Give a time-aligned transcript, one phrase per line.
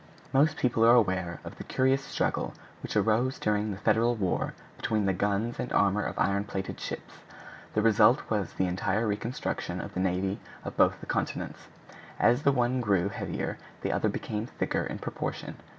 [0.33, 5.05] Most people are aware of the curious struggle which arose during the Federal war between
[5.05, 7.19] the guns and armor of iron plated ships.
[7.75, 11.67] The result was the entire reconstruction of the navy of both the continents;
[12.19, 15.57] as the one grew heavier, the other became thicker in proportion.